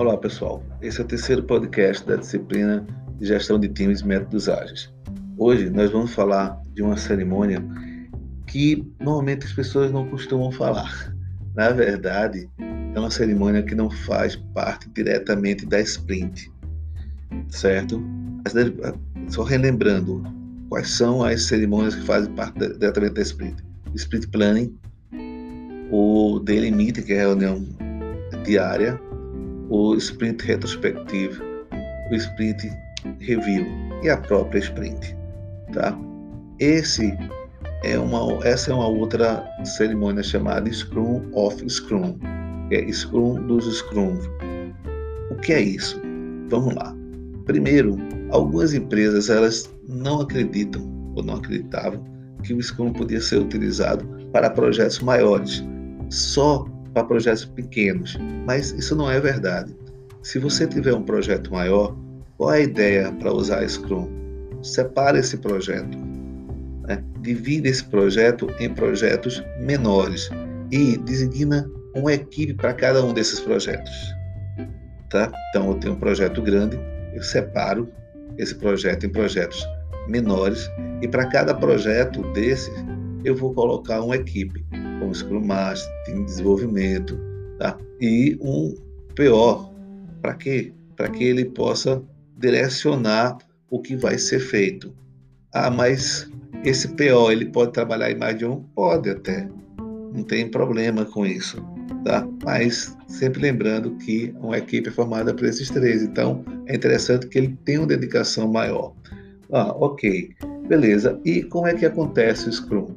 Olá, 0.00 0.16
pessoal. 0.16 0.62
Esse 0.80 0.98
é 0.98 1.04
o 1.04 1.06
terceiro 1.06 1.42
podcast 1.42 2.06
da 2.06 2.16
disciplina 2.16 2.86
de 3.18 3.26
Gestão 3.26 3.60
de 3.60 3.68
Times 3.68 4.00
e 4.00 4.06
Métodos 4.06 4.48
Ágeis. 4.48 4.90
Hoje 5.36 5.68
nós 5.68 5.90
vamos 5.90 6.14
falar 6.14 6.58
de 6.72 6.82
uma 6.82 6.96
cerimônia 6.96 7.62
que 8.46 8.82
normalmente 8.98 9.44
as 9.44 9.52
pessoas 9.52 9.92
não 9.92 10.08
costumam 10.08 10.50
falar. 10.50 11.14
Na 11.54 11.68
verdade, 11.68 12.48
é 12.58 12.98
uma 12.98 13.10
cerimônia 13.10 13.62
que 13.62 13.74
não 13.74 13.90
faz 13.90 14.36
parte 14.54 14.88
diretamente 14.94 15.66
da 15.66 15.78
sprint, 15.80 16.50
certo? 17.50 18.02
Só 19.28 19.42
relembrando, 19.42 20.22
quais 20.70 20.88
são 20.92 21.22
as 21.22 21.42
cerimônias 21.42 21.94
que 21.94 22.06
fazem 22.06 22.32
parte 22.32 22.58
diretamente 22.58 23.12
da 23.12 23.20
sprint? 23.20 23.62
Sprint 23.94 24.28
Planning, 24.28 24.74
o 25.90 26.40
Daily 26.42 26.70
Meeting, 26.70 27.02
que 27.02 27.12
é 27.12 27.18
a 27.18 27.26
reunião 27.26 27.68
diária, 28.46 28.98
o 29.70 29.94
sprint 29.94 30.44
retrospectivo, 30.44 31.42
o 32.10 32.14
sprint 32.14 32.70
review 33.20 33.66
e 34.02 34.10
a 34.10 34.16
própria 34.16 34.58
sprint, 34.58 35.16
tá? 35.72 35.96
Esse 36.58 37.16
é 37.84 37.98
uma, 37.98 38.44
essa 38.44 38.72
é 38.72 38.74
uma 38.74 38.88
outra 38.88 39.48
cerimônia 39.64 40.22
chamada 40.22 40.70
Scrum 40.70 41.22
of 41.32 41.64
Scrum, 41.70 42.18
é 42.70 42.92
Scrum 42.92 43.46
dos 43.46 43.78
Scrum. 43.78 44.18
O 45.30 45.36
que 45.36 45.52
é 45.52 45.60
isso? 45.60 46.00
Vamos 46.48 46.74
lá. 46.74 46.94
Primeiro, 47.46 47.96
algumas 48.30 48.74
empresas 48.74 49.30
elas 49.30 49.72
não 49.88 50.20
acreditam 50.20 50.82
ou 51.14 51.22
não 51.22 51.36
acreditavam 51.36 52.04
que 52.42 52.52
o 52.52 52.62
Scrum 52.62 52.92
podia 52.92 53.20
ser 53.20 53.38
utilizado 53.38 54.04
para 54.32 54.50
projetos 54.50 55.00
maiores, 55.00 55.64
só 56.10 56.66
para 56.92 57.04
projetos 57.04 57.44
pequenos, 57.44 58.18
mas 58.46 58.72
isso 58.72 58.94
não 58.94 59.10
é 59.10 59.20
verdade. 59.20 59.74
Se 60.22 60.38
você 60.38 60.66
tiver 60.66 60.94
um 60.94 61.02
projeto 61.02 61.52
maior, 61.52 61.96
qual 62.36 62.52
é 62.52 62.58
a 62.58 62.60
ideia 62.60 63.12
para 63.12 63.32
usar 63.32 63.66
Scrum? 63.68 64.08
Separe 64.62 65.18
esse 65.18 65.38
projeto, 65.38 65.96
né? 66.86 67.02
divida 67.20 67.68
esse 67.68 67.84
projeto 67.84 68.48
em 68.58 68.68
projetos 68.72 69.42
menores 69.60 70.30
e 70.70 70.96
designa 70.98 71.68
uma 71.94 72.12
equipe 72.12 72.54
para 72.54 72.74
cada 72.74 73.04
um 73.04 73.12
desses 73.12 73.40
projetos. 73.40 73.92
Tá? 75.08 75.32
Então, 75.50 75.68
eu 75.68 75.74
tenho 75.74 75.94
um 75.94 75.98
projeto 75.98 76.40
grande, 76.42 76.78
eu 77.14 77.22
separo 77.22 77.90
esse 78.38 78.54
projeto 78.54 79.06
em 79.06 79.08
projetos 79.08 79.66
menores 80.08 80.70
e 81.02 81.08
para 81.08 81.26
cada 81.26 81.54
projeto 81.54 82.22
desse 82.32 82.70
eu 83.24 83.34
vou 83.34 83.52
colocar 83.52 84.00
uma 84.02 84.16
equipe 84.16 84.64
como 85.00 85.14
Scrum 85.14 85.44
Master, 85.44 85.90
de 86.04 86.24
desenvolvimento, 86.24 87.18
tá? 87.58 87.76
E 88.00 88.38
um 88.40 88.74
PO, 89.16 89.72
para 90.22 90.34
quê? 90.34 90.72
Para 90.96 91.08
que 91.08 91.24
ele 91.24 91.46
possa 91.46 92.02
direcionar 92.36 93.38
o 93.70 93.80
que 93.80 93.96
vai 93.96 94.18
ser 94.18 94.38
feito. 94.38 94.94
Ah, 95.52 95.70
mas 95.70 96.30
esse 96.64 96.88
PO 96.88 97.32
ele 97.32 97.46
pode 97.46 97.72
trabalhar 97.72 98.10
em 98.10 98.16
mais 98.16 98.38
de 98.38 98.44
um? 98.44 98.62
Pode 98.74 99.10
até. 99.10 99.48
Não 100.12 100.22
tem 100.22 100.48
problema 100.48 101.04
com 101.04 101.24
isso, 101.24 101.56
tá? 102.04 102.28
Mas 102.44 102.96
sempre 103.08 103.40
lembrando 103.40 103.96
que 103.96 104.34
uma 104.40 104.58
equipe 104.58 104.88
é 104.88 104.92
formada 104.92 105.32
por 105.32 105.44
esses 105.46 105.70
três, 105.70 106.02
então 106.02 106.44
é 106.66 106.76
interessante 106.76 107.26
que 107.26 107.38
ele 107.38 107.58
tenha 107.64 107.80
uma 107.80 107.86
dedicação 107.86 108.50
maior. 108.50 108.92
Ah, 109.52 109.72
ok, 109.72 110.30
beleza. 110.68 111.18
E 111.24 111.42
como 111.42 111.66
é 111.66 111.74
que 111.74 111.86
acontece 111.86 112.48
o 112.48 112.52
Scrum? 112.52 112.94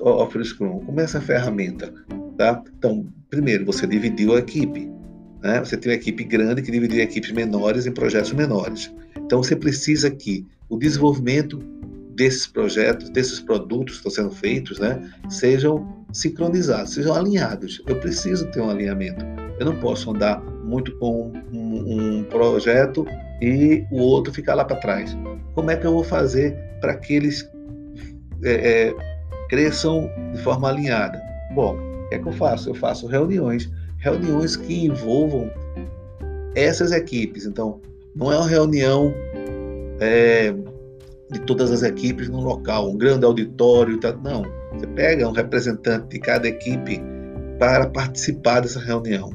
Offer 0.00 0.44
Scrum? 0.44 0.80
Como 0.80 1.00
é 1.00 1.04
essa 1.04 1.20
ferramenta? 1.20 1.92
Tá? 2.36 2.62
Então, 2.78 3.06
primeiro, 3.30 3.64
você 3.64 3.86
dividiu 3.86 4.34
a 4.34 4.38
equipe. 4.38 4.90
Né? 5.42 5.60
Você 5.60 5.76
tem 5.76 5.92
uma 5.92 5.96
equipe 5.96 6.24
grande 6.24 6.62
que 6.62 6.70
dividiu 6.70 7.02
equipes 7.02 7.32
menores 7.32 7.86
em 7.86 7.92
projetos 7.92 8.32
menores. 8.32 8.92
Então, 9.16 9.42
você 9.42 9.54
precisa 9.54 10.10
que 10.10 10.46
o 10.68 10.78
desenvolvimento 10.78 11.58
desses 12.14 12.46
projetos, 12.46 13.10
desses 13.10 13.40
produtos 13.40 13.98
que 13.98 14.08
estão 14.08 14.24
sendo 14.24 14.34
feitos, 14.34 14.78
né, 14.78 15.10
sejam 15.28 16.04
sincronizados, 16.12 16.94
sejam 16.94 17.14
alinhados. 17.14 17.82
Eu 17.86 17.96
preciso 17.96 18.50
ter 18.50 18.60
um 18.60 18.70
alinhamento. 18.70 19.24
Eu 19.58 19.66
não 19.66 19.76
posso 19.80 20.10
andar 20.10 20.40
muito 20.64 20.96
com 20.98 21.32
um, 21.52 22.20
um 22.20 22.24
projeto 22.24 23.06
e 23.42 23.84
o 23.90 23.98
outro 23.98 24.32
ficar 24.32 24.54
lá 24.54 24.64
para 24.64 24.76
trás. 24.76 25.16
Como 25.54 25.70
é 25.70 25.76
que 25.76 25.86
eu 25.86 25.92
vou 25.92 26.04
fazer 26.04 26.56
para 26.80 26.96
que 26.96 27.14
eles 27.14 27.48
é, 28.42 28.88
é, 28.88 28.94
cresçam 29.54 30.10
de 30.32 30.42
forma 30.42 30.68
alinhada? 30.68 31.22
Bom, 31.54 31.76
o 31.76 32.08
que 32.08 32.16
é 32.16 32.18
que 32.18 32.26
eu 32.26 32.32
faço? 32.32 32.70
Eu 32.70 32.74
faço 32.74 33.06
reuniões, 33.06 33.70
reuniões 33.98 34.56
que 34.56 34.86
envolvam 34.86 35.48
essas 36.56 36.90
equipes. 36.90 37.46
Então, 37.46 37.80
não 38.16 38.32
é 38.32 38.36
uma 38.36 38.48
reunião 38.48 39.14
é, 40.00 40.52
de 41.30 41.38
todas 41.42 41.70
as 41.70 41.84
equipes 41.84 42.28
num 42.28 42.40
local, 42.40 42.90
um 42.90 42.98
grande 42.98 43.24
auditório, 43.24 44.00
tá? 44.00 44.12
não. 44.24 44.44
Você 44.72 44.88
pega 44.88 45.28
um 45.28 45.32
representante 45.32 46.08
de 46.08 46.18
cada 46.18 46.48
equipe 46.48 47.00
para 47.60 47.86
participar 47.86 48.58
dessa 48.58 48.80
reunião. 48.80 49.30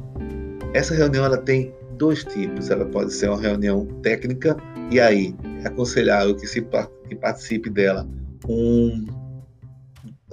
Essa 0.73 0.93
reunião 0.93 1.23
ela 1.23 1.37
tem 1.37 1.73
dois 1.97 2.25
tipos. 2.25 2.69
Ela 2.69 2.83
pode 2.83 3.13
ser 3.13 3.29
uma 3.29 3.39
reunião 3.39 3.85
técnica 4.03 4.57
e 4.91 4.99
aí 4.99 5.33
é 5.63 5.67
aconselhável 5.69 6.35
que 6.35 6.45
se 6.45 6.61
que 7.07 7.15
participe 7.15 7.69
dela 7.69 8.05
um 8.49 9.18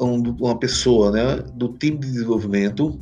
um, 0.00 0.20
uma 0.40 0.58
pessoa 0.58 1.10
né, 1.10 1.42
do 1.54 1.68
time 1.68 1.98
de 1.98 2.06
desenvolvimento, 2.06 3.00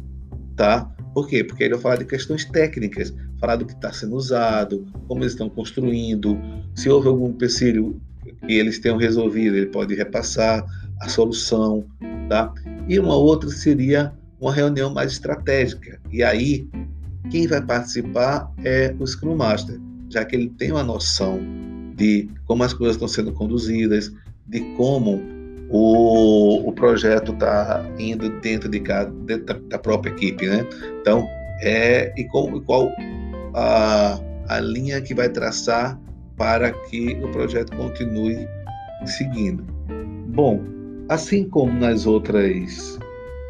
tá? 0.56 0.90
Por 1.12 1.28
quê? 1.28 1.44
Porque 1.44 1.64
ele 1.64 1.74
vai 1.74 1.82
falar 1.82 1.96
de 1.96 2.04
questões 2.04 2.44
técnicas, 2.44 3.14
falar 3.38 3.56
do 3.56 3.66
que 3.66 3.72
está 3.72 3.92
sendo 3.92 4.16
usado, 4.16 4.86
como 5.06 5.22
eles 5.22 5.32
estão 5.32 5.48
construindo, 5.48 6.38
se 6.74 6.88
houve 6.88 7.08
algum 7.08 7.28
empecilho 7.28 8.00
que 8.24 8.52
eles 8.52 8.78
tenham 8.78 8.96
resolvido, 8.96 9.56
ele 9.56 9.66
pode 9.66 9.94
repassar 9.94 10.64
a 11.00 11.08
solução, 11.08 11.84
tá? 12.28 12.52
E 12.88 12.98
uma 12.98 13.14
outra 13.14 13.48
seria 13.50 14.12
uma 14.40 14.52
reunião 14.52 14.92
mais 14.92 15.12
estratégica. 15.12 16.00
E 16.10 16.22
aí, 16.22 16.68
quem 17.30 17.46
vai 17.46 17.62
participar 17.62 18.52
é 18.64 18.94
o 18.98 19.06
Scrum 19.06 19.36
Master, 19.36 19.80
já 20.10 20.24
que 20.24 20.36
ele 20.36 20.50
tem 20.50 20.70
uma 20.70 20.82
noção 20.82 21.40
de 21.96 22.28
como 22.44 22.62
as 22.62 22.72
coisas 22.72 22.96
estão 22.96 23.08
sendo 23.08 23.32
conduzidas, 23.32 24.12
de 24.46 24.60
como 24.76 25.22
o, 25.70 26.68
o 26.68 26.72
projeto 26.72 27.32
está 27.32 27.84
indo 27.98 28.28
dentro, 28.40 28.68
de 28.68 28.80
cada, 28.80 29.10
dentro 29.10 29.60
da, 29.68 29.78
própria 29.78 30.10
equipe, 30.10 30.46
né? 30.46 30.66
Então, 31.00 31.26
é, 31.60 32.12
e, 32.16 32.22
e 32.22 32.28
qual 32.28 32.90
a, 33.54 34.20
a 34.48 34.60
linha 34.60 35.00
que 35.00 35.14
vai 35.14 35.28
traçar 35.28 35.98
para 36.36 36.72
que 36.72 37.18
o 37.22 37.28
projeto 37.30 37.76
continue 37.76 38.48
seguindo. 39.06 39.64
Bom, 40.28 40.60
assim 41.08 41.48
como 41.48 41.72
nas 41.72 42.06
outras 42.06 42.98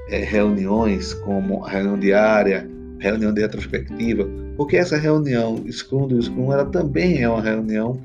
é, 0.08 0.18
reuniões, 0.18 1.14
como 1.14 1.64
a 1.64 1.70
reunião 1.70 1.98
diária, 1.98 2.68
reunião 2.98 3.32
de 3.32 3.40
retrospectiva, 3.40 4.28
porque 4.56 4.76
essa 4.76 4.96
reunião 4.96 5.64
Scrum 5.70 6.08
do 6.08 6.22
Scrum, 6.22 6.52
ela 6.52 6.64
também 6.66 7.22
é 7.22 7.28
uma 7.28 7.42
reunião 7.42 8.00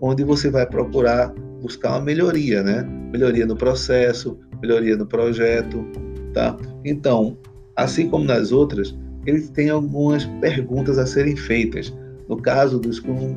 onde 0.00 0.24
você 0.24 0.50
vai 0.50 0.66
procurar 0.66 1.32
buscar 1.60 1.90
uma 1.90 2.00
melhoria, 2.00 2.62
né? 2.62 2.82
Melhoria 3.12 3.46
no 3.46 3.56
processo, 3.56 4.38
melhoria 4.60 4.96
no 4.96 5.06
projeto, 5.06 5.84
tá? 6.32 6.56
Então, 6.84 7.36
assim 7.74 8.08
como 8.08 8.24
nas 8.24 8.52
outras, 8.52 8.96
eles 9.26 9.50
têm 9.50 9.70
algumas 9.70 10.24
perguntas 10.40 10.98
a 10.98 11.06
serem 11.06 11.36
feitas. 11.36 11.92
No 12.28 12.36
caso 12.36 12.78
do 12.78 12.92
Scrum, 12.92 13.36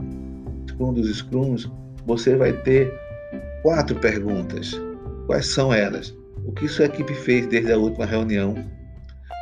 Scrum 0.69 0.93
dos 0.93 1.17
Scrums, 1.17 1.69
você 2.05 2.35
vai 2.35 2.53
ter 2.53 2.93
quatro 3.61 3.95
perguntas. 3.95 4.79
Quais 5.25 5.47
são 5.47 5.73
elas? 5.73 6.15
O 6.45 6.51
que 6.51 6.67
sua 6.67 6.85
equipe 6.85 7.13
fez 7.13 7.45
desde 7.47 7.71
a 7.71 7.77
última 7.77 8.05
reunião? 8.05 8.55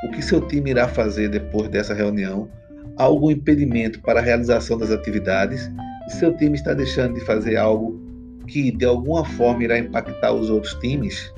O 0.05 0.11
que 0.11 0.21
seu 0.21 0.41
time 0.41 0.71
irá 0.71 0.87
fazer 0.87 1.29
depois 1.29 1.69
dessa 1.69 1.93
reunião? 1.93 2.49
Há 2.97 3.03
algum 3.03 3.31
impedimento 3.31 4.01
para 4.01 4.19
a 4.19 4.23
realização 4.23 4.77
das 4.77 4.91
atividades? 4.91 5.69
Seu 6.09 6.35
time 6.35 6.55
está 6.55 6.73
deixando 6.73 7.15
de 7.15 7.25
fazer 7.25 7.57
algo 7.57 8.06
que 8.47 8.71
de 8.71 8.85
alguma 8.85 9.23
forma 9.23 9.63
irá 9.63 9.77
impactar 9.77 10.33
os 10.33 10.49
outros 10.49 10.73
times? 10.75 11.33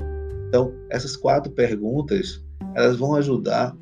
Então, 0.47 0.73
essas 0.89 1.15
quatro 1.15 1.51
perguntas 1.51 2.43
elas 2.75 2.97
vão 2.97 3.15
ajudar 3.15 3.75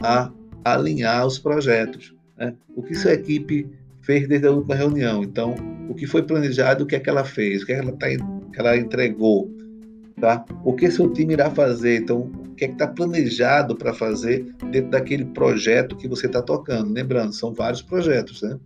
a 0.00 0.30
alinhar 0.64 1.26
os 1.26 1.38
projetos. 1.38 2.14
Né? 2.36 2.54
O 2.74 2.82
que 2.82 2.94
sua 2.94 3.12
equipe 3.12 3.68
fez 4.02 4.28
desde 4.28 4.46
a 4.46 4.50
última 4.50 4.74
reunião? 4.74 5.22
Então, 5.22 5.54
o 5.88 5.94
que 5.94 6.06
foi 6.06 6.22
planejado, 6.22 6.84
o 6.84 6.86
que 6.86 6.96
é 6.96 7.00
que 7.00 7.10
ela 7.10 7.24
fez, 7.24 7.62
o 7.62 7.66
que, 7.66 7.72
é 7.72 7.76
que 7.76 7.82
ela, 7.82 7.92
tá, 7.92 8.06
que 8.08 8.60
ela 8.60 8.76
entregou, 8.76 9.50
tá? 10.20 10.44
O 10.64 10.72
que 10.72 10.90
seu 10.90 11.12
time 11.12 11.34
irá 11.34 11.50
fazer? 11.50 12.00
Então, 12.00 12.30
o 12.54 12.54
que 12.54 12.64
é 12.64 12.68
que 12.68 12.74
está 12.74 12.86
planejado 12.86 13.76
para 13.76 13.92
fazer 13.92 14.46
dentro 14.70 14.90
daquele 14.90 15.24
projeto 15.24 15.96
que 15.96 16.08
você 16.08 16.26
está 16.26 16.40
tocando? 16.40 16.92
Lembrando, 16.92 17.32
são 17.32 17.52
vários 17.52 17.82
projetos, 17.82 18.42
né? 18.42 18.58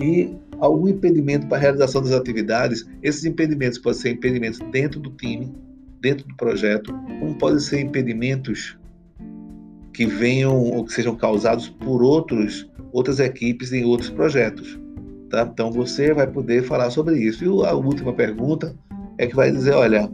E 0.00 0.36
algum 0.58 0.88
impedimento 0.88 1.46
para 1.46 1.58
a 1.58 1.60
realização 1.60 2.02
das 2.02 2.12
atividades. 2.12 2.86
Esses 3.02 3.24
impedimentos 3.24 3.78
podem 3.78 4.00
ser 4.00 4.10
impedimentos 4.10 4.60
dentro 4.70 5.00
do 5.00 5.10
time, 5.10 5.52
dentro 6.00 6.26
do 6.26 6.36
projeto, 6.36 6.92
como 7.20 7.34
podem 7.36 7.58
ser 7.58 7.80
impedimentos 7.80 8.78
que 9.92 10.06
venham 10.06 10.56
ou 10.56 10.84
que 10.84 10.92
sejam 10.92 11.14
causados 11.16 11.68
por 11.68 12.02
outros, 12.02 12.70
outras 12.92 13.18
equipes 13.20 13.72
em 13.72 13.84
outros 13.84 14.10
projetos. 14.10 14.78
Tá? 15.28 15.42
Então 15.42 15.70
você 15.70 16.12
vai 16.12 16.26
poder 16.26 16.62
falar 16.62 16.90
sobre 16.90 17.18
isso. 17.18 17.44
E 17.44 17.66
a 17.66 17.74
última 17.74 18.12
pergunta 18.12 18.74
é 19.18 19.26
que 19.26 19.36
vai 19.36 19.50
dizer, 19.50 19.72
olha, 19.72 20.10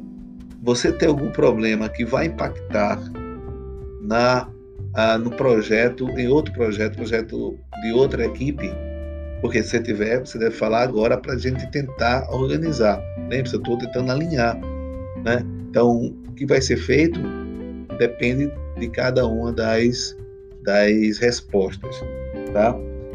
você 0.63 0.91
tem 0.93 1.09
algum 1.09 1.31
problema 1.31 1.89
que 1.89 2.05
vai 2.05 2.27
impactar 2.27 3.01
na 4.03 4.49
ah, 4.95 5.19
no 5.19 5.31
projeto, 5.31 6.09
em 6.19 6.27
outro 6.27 6.55
projeto, 6.55 6.97
projeto 6.97 7.59
de 7.83 7.93
outra 7.93 8.25
equipe, 8.25 8.73
porque 9.41 9.63
se 9.63 9.81
tiver, 9.81 10.21
você 10.21 10.39
deve 10.39 10.55
falar 10.55 10.83
agora 10.83 11.17
para 11.17 11.35
a 11.35 11.39
gente 11.39 11.71
tentar 11.71 12.29
organizar. 12.31 13.03
Lembre-se, 13.29 13.55
eu 13.55 13.61
estou 13.61 13.79
tentando 13.79 14.11
alinhar. 14.11 14.59
Né? 15.25 15.45
Então, 15.69 16.15
o 16.29 16.33
que 16.33 16.47
vai 16.47 16.61
ser 16.61 16.77
feito 16.77 17.21
depende 17.99 18.51
de 18.79 18.89
cada 18.89 19.27
uma 19.27 19.53
das, 19.53 20.17
das 20.63 21.19
respostas. 21.19 22.01
Tá? 22.53 22.75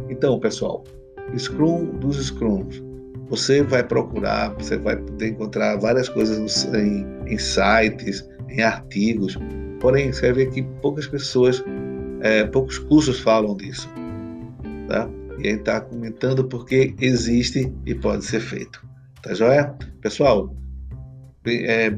Então, 0.09 0.39
pessoal, 0.39 0.83
Scrum 1.38 1.85
dos 2.00 2.18
Scrums. 2.18 2.83
Você 3.29 3.63
vai 3.63 3.81
procurar, 3.81 4.53
você 4.56 4.77
vai 4.77 4.97
poder 4.97 5.29
encontrar 5.29 5.77
várias 5.77 6.09
coisas 6.09 6.65
em, 6.74 7.06
em 7.25 7.38
sites, 7.38 8.27
em 8.50 8.62
artigos, 8.62 9.38
porém, 9.79 10.12
você 10.12 10.33
vai 10.33 10.33
ver 10.33 10.51
que 10.51 10.63
poucas 10.81 11.07
pessoas, 11.07 11.63
é, 12.19 12.44
poucos 12.44 12.77
cursos 12.77 13.21
falam 13.21 13.56
disso. 13.56 13.89
Tá? 14.89 15.09
E 15.41 15.47
a 15.47 15.51
gente 15.51 15.59
está 15.61 15.81
comentando 15.81 16.43
porque 16.45 16.93
existe 16.99 17.73
e 17.85 17.95
pode 17.95 18.23
ser 18.23 18.39
feito. 18.39 18.85
Tá 19.23 19.33
joia? 19.33 19.75
Pessoal, 20.01 20.55
é, 21.45 21.93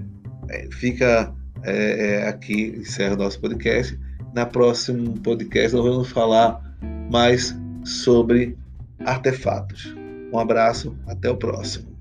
é, 0.50 0.68
fica 0.72 1.34
é, 1.64 2.22
é 2.24 2.28
aqui, 2.28 2.76
encerra 2.78 3.16
o 3.16 3.18
nosso 3.18 3.40
podcast. 3.40 4.00
Na 4.34 4.46
próximo 4.46 5.20
podcast 5.20 5.76
nós 5.76 5.86
vamos 5.86 6.10
falar 6.10 6.62
mais 7.12 7.56
sobre 7.84 8.58
artefatos. 9.06 9.94
Um 10.32 10.40
abraço, 10.40 10.98
até 11.08 11.30
o 11.30 11.36
próximo. 11.36 11.93